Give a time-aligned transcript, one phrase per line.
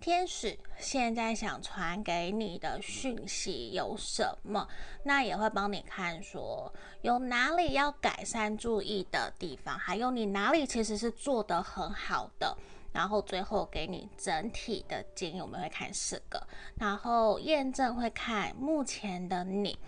[0.00, 4.68] 天使现在想传给你的讯息有什么？
[5.04, 12.56] 那也会帮你看说有哪里要改善注意的地方还有你哪里其实是做得很好的。
[12.90, 16.44] 然后最后给你整体的建议我们会看四个。
[16.76, 19.78] 然后验证会看目前的你